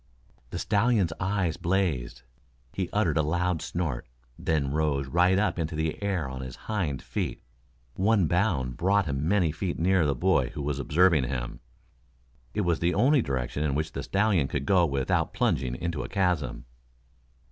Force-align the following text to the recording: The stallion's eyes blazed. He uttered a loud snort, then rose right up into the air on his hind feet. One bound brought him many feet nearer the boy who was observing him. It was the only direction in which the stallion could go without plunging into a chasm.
The 0.49 0.57
stallion's 0.57 1.13
eyes 1.19 1.57
blazed. 1.57 2.23
He 2.73 2.89
uttered 2.91 3.17
a 3.17 3.21
loud 3.21 3.61
snort, 3.61 4.07
then 4.35 4.71
rose 4.71 5.05
right 5.05 5.37
up 5.37 5.59
into 5.59 5.75
the 5.75 6.01
air 6.01 6.27
on 6.27 6.41
his 6.41 6.55
hind 6.65 7.03
feet. 7.03 7.43
One 7.93 8.25
bound 8.25 8.77
brought 8.77 9.05
him 9.05 9.27
many 9.27 9.51
feet 9.51 9.77
nearer 9.77 10.07
the 10.07 10.15
boy 10.15 10.49
who 10.55 10.63
was 10.63 10.79
observing 10.79 11.25
him. 11.25 11.59
It 12.55 12.61
was 12.61 12.79
the 12.79 12.95
only 12.95 13.21
direction 13.21 13.63
in 13.63 13.75
which 13.75 13.91
the 13.91 14.01
stallion 14.01 14.47
could 14.47 14.65
go 14.65 14.87
without 14.87 15.35
plunging 15.35 15.75
into 15.75 16.01
a 16.01 16.09
chasm. 16.09 16.65